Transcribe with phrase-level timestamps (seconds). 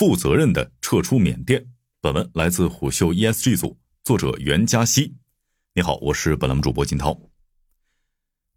[0.00, 1.66] 负责任的撤出缅甸。
[2.00, 5.14] 本文来自虎嗅 ESG 组，作者袁嘉熙。
[5.74, 7.20] 你好，我是本栏目主播金涛。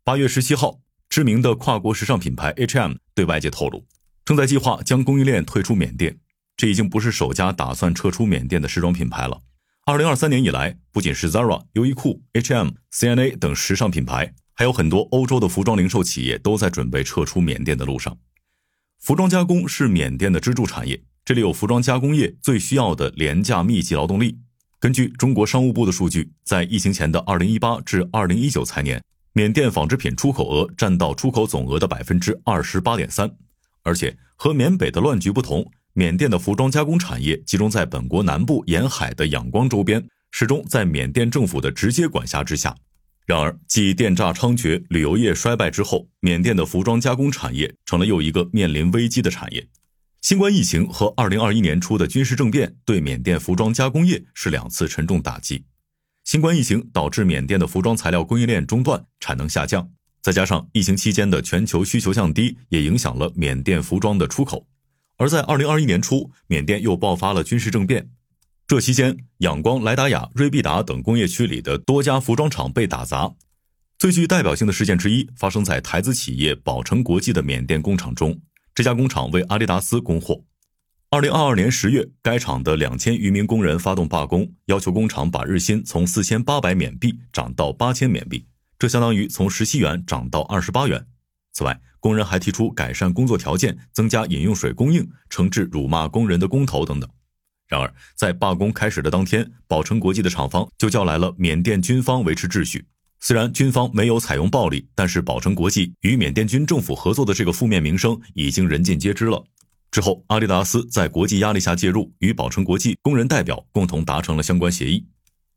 [0.06, 0.80] 八月十七号，
[1.10, 3.86] 知名的跨国时尚品牌 H&M 对外界透露，
[4.24, 6.18] 正在计划将供应链退出缅甸。
[6.56, 9.42] 这已经不是首家打算撤出缅甸的时装品牌了。
[9.86, 18.18] 二零二三年以来，不仅是 Zara、优衣库、H&M、CNA 等时尚品牌，还有很多欧洲的服装零售企业都在准备撤出缅甸的路上。
[18.98, 24.38] 服装加工是缅甸的支柱产业，这里有服装加工业最需要的廉价密集劳动力。
[24.78, 29.02] 根据中国商务部的数据，在疫情前的二零一八至二零一九财年，
[29.32, 33.32] 缅甸纺织品出口额占到出口总额的百分之二十八点三。
[33.84, 35.66] 而且和缅北的乱局不同。
[35.94, 42.76] 缅甸的服装加工产业集中在本国南部沿海的仰光周边，始终在缅甸政府的直接管辖之下。
[43.28, 49.66] 然而，继电诈猖獗、旅游业衰败之后，缅甸的服装加工产业成了又一个面临危机的产业。
[50.24, 55.66] 新冠疫情和2021年初的军事政变对缅甸服装加工业是两次沉重打击。
[56.24, 59.90] 新冠疫情导致缅甸的服装材料供应链中断，产能下降，
[60.22, 64.66] 再加上疫情期间的全球需求降低，也影响了缅甸服装的出口。
[65.18, 68.10] 而在二零二一年初，缅甸又爆发了军事政变，
[68.66, 73.34] 这期间，仰光、莱达雅、瑞必达等工业区里的多家服装厂被打砸。
[74.00, 78.40] 最具代表性的事件之一发生在台资企业宝成国际的缅甸工厂中，
[78.76, 80.44] 这家工厂为阿迪达斯供货。
[81.12, 88.48] 二零二二年十月，该厂的两千余名工人发动罢工，要求工厂把日薪从四千八百缅币涨到八千缅币，
[88.80, 91.06] 这相当于从十七元涨到二十八元。
[91.52, 97.08] 此外，工人还提出改善工作条件、增加饮用水供应、惩治辱骂工人的工头等等。
[97.68, 102.88] 然而，在罢工开始的当天，宝成国际的厂方就叫来了缅甸军方维持秩序。
[103.26, 109.42] 虽然军方没有采用暴力，但是宝成国际与缅甸军政府合作的这个负面名声已经人尽皆知了。
[109.92, 115.08] 之后，阿迪达斯在国际压力下介入，与宝成国际工人代表共同达成了相关协议。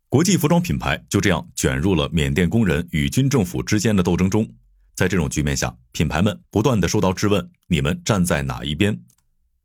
[0.09, 4.49] 国际服装品牌就这样卷入了缅甸工人与军政府之间的斗争中。
[4.95, 8.97] 在这种局面下，品牌们不断的受到质问：你们站在哪一边？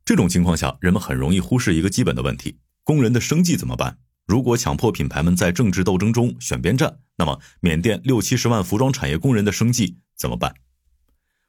[0.04, 3.96] 这种情况下，人们很容易忽视一个基本的问题：工人的生计怎么办？
[4.26, 10.56] 如果强迫品牌们在政治斗争中选边站，那么缅甸六七十万服装产业工人的生计怎么办？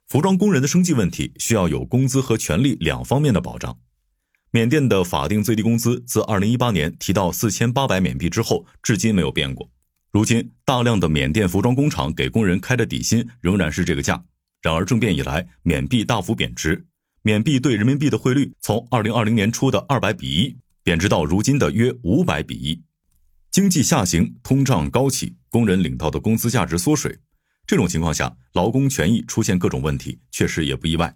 [0.07, 3.79] 服装工人的生计问题需要有工资和权利两方面的保障。
[4.51, 9.67] 缅甸的法定最低工资自二零一八年提到四千八百缅币之后，至今没有变过。
[10.11, 14.23] 如今，大量的缅甸服装工厂给工人开的底薪仍然是这个价。
[14.61, 16.85] 然而，政变以来，缅币大幅贬值，
[17.23, 22.79] 缅币对人民币的汇率从二零二零年初的二百比一贬值到如今的约五百比一。
[23.50, 27.16] 经济下行，通胀高企，工人领到的工资价值缩水。
[27.68, 31.16] 这种情况下，劳工权益出现各种问题，确实也不意外。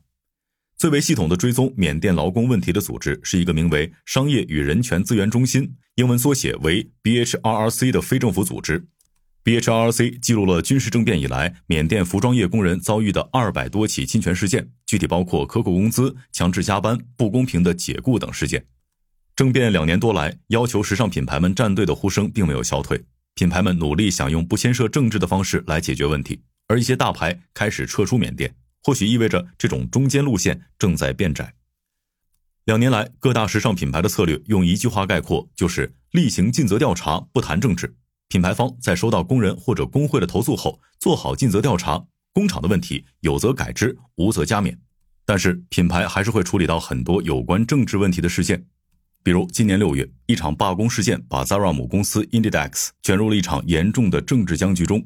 [0.77, 5.75] 最为系统的追踪缅甸劳工问题的组织是一个名为商业与人权资源中心。
[5.95, 8.87] 英文缩写为 BHRRC 的非政府组织
[9.43, 18.67] ，BHRRC 记录了军事政变以来缅甸服装业工人遭遇的二百多起侵权事件，具体包括克扣工资、强制加班、不公平的解雇等事件。
[19.35, 23.03] 政变两年多来，要求时尚品牌们站队的呼声并没有消退，
[23.37, 31.53] 品牌们努力想用不牵涉政治的方式来解决问题，而一些大牌开始撤出缅甸，或许意味着这种中间路线正在变窄。
[32.65, 37.95] 两年来，各大时尚品牌的策略用一句话概括，就是例行尽责调查，不谈政治。
[38.27, 44.75] 品牌方在收到工人或者工会的投诉后，做好尽责调查，工厂的问题有则改之，无则加勉。
[45.27, 48.65] 但是，品牌还是会处理到很多有关政治问题的事件，
[49.27, 55.05] 比如今年六月，一场罢工事件把 Zara 母公司 Inditex 卷入了一场严重的政治僵局中。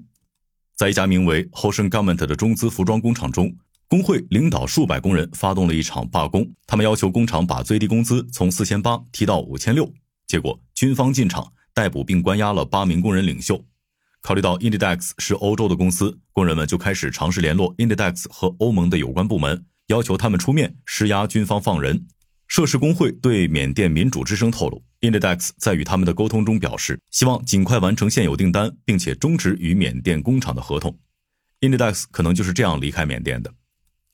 [0.76, 3.52] 在一家名为 Hoshan Garment 的中资服装工厂中。
[3.88, 9.92] 工会领导数百工人发动了一场罢工，他们要求工厂把最低工资从四千八提到五千六。
[10.28, 13.66] 结果军方进场逮捕并关押了八名工人领袖。
[14.22, 22.06] 考虑到 Inditex 是欧洲的公司，工人们就开始尝试联络 Inditex 和欧盟的有关部门，要求他们出面施压军方放人。
[22.51, 31.00] 涉事工会对缅甸民主之声透露，Inditex 在与他们的沟通中表示，希望尽快完成现有订单，并且终止与缅甸工厂的合同。
[31.62, 33.53] Inditex 可能就是这样离开缅甸的。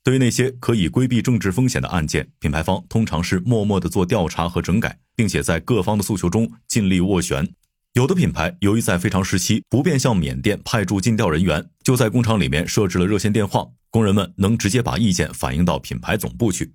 [0.04, 7.52] 对于那些可以规避政治风险的案件，品牌方通常是默默的做调查和整改，并且在各方的诉求中尽力斡旋。
[7.94, 16.72] 有的品牌由于在非常时期不便向缅甸派驻尽调人员，就在工厂里面设置了热线电话，工人们能直接把意见反映到品牌总部去。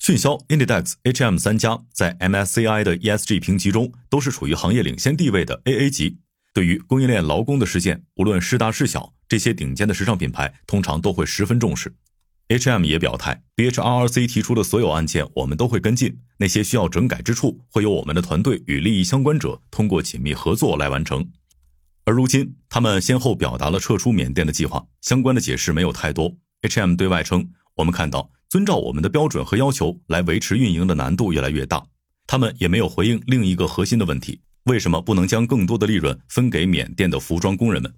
[0.00, 6.20] 迅销、Inditex、H&M 三家在 MSCI 的 ESG 评级中都是处于行业领先地位的 AA 级。
[6.54, 11.92] 对于供应链劳工的事件，无论是大是小，这些顶尖的时尚品牌通常都会十分重视。
[12.48, 21.30] H&M 也表态，BHRRC 提出的所有案件我们都会跟进，那些需要整改之处，会由我们的团队与利益相关者通过紧密合作来完成。
[22.06, 26.38] 而如今，他们先后表达了撤出缅甸的计划，相关的解释没有太多。
[26.62, 31.86] H&M 对外称，我们看到遵照我们的标准和要求来维持运营的难度越来越大。
[32.26, 37.94] 他们也没有回应另一个核心的问题：为什么不能将更多的利润分给缅甸的服装工人们？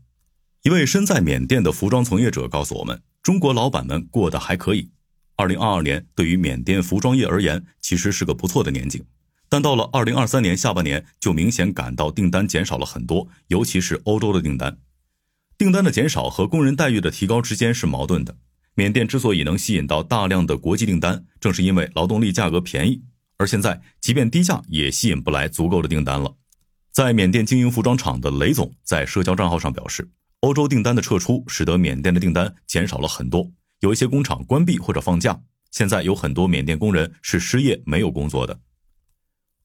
[0.62, 3.00] 一位身在缅甸的服装从业者告诉我们。
[3.22, 4.90] 中国老板们过得还可以。
[5.36, 9.02] 二零二二年对于缅甸服装业而言，其实是个不错的年景。
[9.48, 14.76] 但到了二零二三年下半年，就明显感到订单减少了很多，尤其是欧洲的订单。
[15.56, 18.36] 订单的减少和工人待遇的提高之间是矛盾的。
[18.74, 23.02] 缅甸之所以能吸引到大量的国际订单，正是因为劳动力价格便宜。
[23.36, 26.34] 而现在，即便低价也吸引不来足够的订单了。
[26.90, 30.10] 在缅甸经营服装厂的雷总在社交账号上表示。
[30.40, 33.48] 欧洲订单的撤出，使得缅甸的订单减少了很多，
[33.78, 35.40] 有一些工厂关闭或者放假。
[35.70, 38.58] 现在有很多缅甸工人是失业、没有工作的。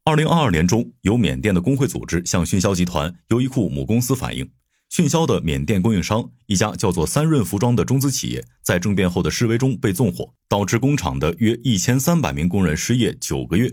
[0.04, 4.48] 二零二二年中，有缅甸的工会组织向迅销集团优衣库母公司反映，
[4.90, 13.72] 迅销的缅甸供应商一家叫做三润服装的中资企业，在政变后的示威中被纵火，导致工厂的约一千三百名工人失业九个月。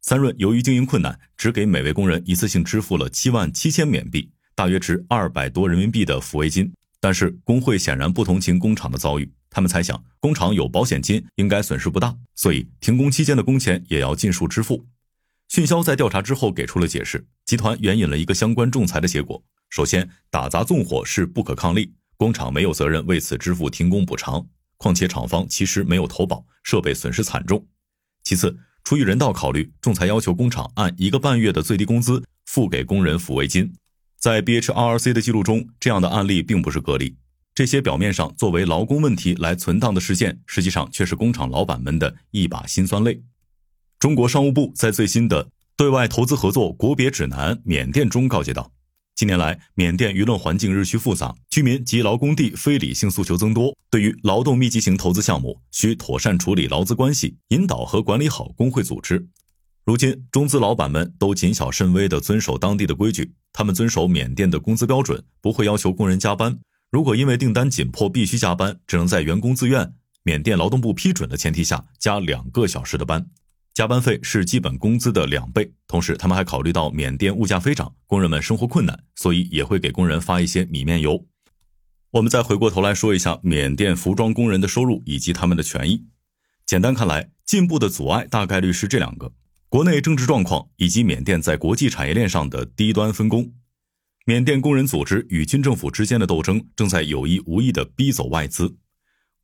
[0.00, 4.30] 三润由于经营困难，只给每位工人一次性支付了七万七千缅币。
[4.54, 14.86] 大约值二百多人民币的抚慰金，但是工会显然不同情工厂的遭遇，他们猜想工厂有保险金，应该损失不大，所以停工期间的工钱也要尽数支付。
[15.48, 19.42] 迅销在调查之后给出了解释，集团援引了一个相关仲裁的结果。
[19.74, 27.66] 首先，打砸纵火是不可抗力，工厂没有责任为此支付停工补偿，况且厂方其实没有投保，设备损失惨重。
[28.22, 33.74] 其次，出于人道考虑，仲裁要求工厂按一个半月的最低工资付给工人抚慰金。
[34.16, 37.16] 在 BHRC 的记录中，这样的案例并不是个例。
[37.52, 43.20] 这些表面上作为劳工问题来存档的事件，实际上却是工厂老板们的一把辛酸泪。
[43.98, 48.70] 中国商务部在最新的对外投资合作国别指南缅甸中告诫道：
[49.14, 53.72] 近年来，缅甸舆论环境日趋复杂，居民及劳工地非理性诉求增多。
[53.88, 59.28] 对于劳动密集型投资项目，需妥善处理劳资关系，引导和管理好工会组织。
[59.84, 63.34] 如今，中资老板们都谨小慎微地遵守当地的规矩。
[63.52, 66.58] 他们遵守缅甸的工资标准，不会要求工人加班。
[66.90, 69.94] 如果因为订单紧迫必须加班，只能在员工自愿、
[70.24, 73.28] 缅甸劳动部批准的前提下加两个小时的班，
[73.74, 75.72] 加班费是基本工资的两倍。
[75.88, 81.26] 同时，他们还考虑到缅甸物价飞涨，工人们生活困难，所以也会给工人发一些米面油。
[82.12, 86.06] 我们再回过头来说一下缅甸服装工人的收入以及他们的权益。
[86.64, 89.32] 简单看来，进步的阻碍大概率是这两个。
[89.68, 93.52] 国内政治状况以及缅甸在国际产业链上的低端分工，
[94.24, 98.76] 缅甸工人组织与军政府之间的斗争正在有意无意地逼走外资。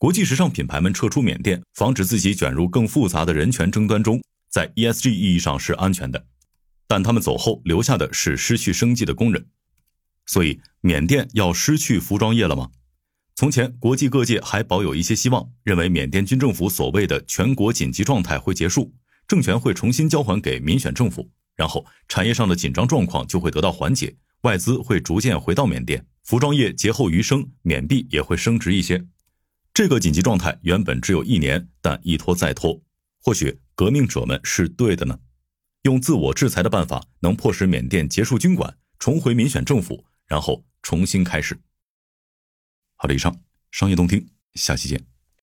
[0.01, 4.19] 国际时尚品牌们撤出缅甸，防止自己卷入更复杂的人权争端中，
[4.49, 6.25] 在 ESG 意义上是安全的，
[6.89, 9.47] 但他们走后留下的是失去生计的工人。
[10.25, 12.71] 所以，缅甸要失去服装业了吗？
[13.35, 18.95] 从前，国际各界还保有一些希望，认为缅甸军政府所谓的全国紧急状态会结束。
[19.29, 29.05] 政权会重新交还给民选政府，然后产业上的紧张状况就会得到缓解，外资会逐渐回到缅甸，服装业劫后余生，缅币也会升值一些。
[29.81, 32.83] 这个紧急状态原本只有一年，但一拖再拖。
[33.23, 35.19] 或许革命者们是对的呢？
[35.85, 41.59] 用自我制裁的办法，能迫使缅甸结束军管，重回民选政府，然后重新开始。
[42.97, 43.35] 好的，以上
[43.71, 45.10] 商业动听，下期见。